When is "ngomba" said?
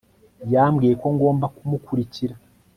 1.15-1.45